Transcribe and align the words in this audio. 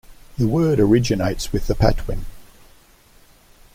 The 0.39 0.47
word 0.47 0.79
originates 0.79 1.53
with 1.53 1.67
the 1.67 1.75
Patwin. 1.75 2.25